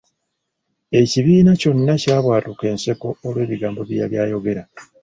[1.01, 4.63] Ekibiina kyonna kyabwatuka enseko olw'ebigambo byeyali ayogera.